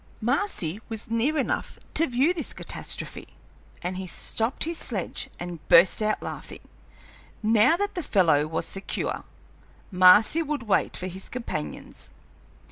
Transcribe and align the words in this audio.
Marcy 0.19 0.79
was 0.89 1.11
near 1.11 1.37
enough 1.37 1.77
to 1.93 2.07
view 2.07 2.33
this 2.33 2.53
catastrophe, 2.53 3.27
and 3.83 3.97
he 3.97 4.07
stopped 4.07 4.63
his 4.63 4.79
sledge 4.79 5.29
and 5.39 5.59
burst 5.67 6.01
out 6.01 6.23
laughing. 6.23 6.61
Now 7.43 7.77
that 7.77 7.93
the 7.93 8.01
fellow 8.01 8.47
was 8.47 8.65
secure, 8.65 9.25
Marcy 9.91 10.41
would 10.41 10.63
wait 10.63 10.97
for 10.97 11.05
his 11.05 11.29
companions. 11.29 12.09